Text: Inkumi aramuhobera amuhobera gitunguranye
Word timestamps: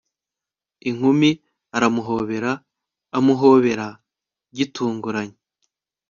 Inkumi 0.89 1.29
aramuhobera 1.75 2.51
amuhobera 3.17 3.87
gitunguranye 4.55 5.37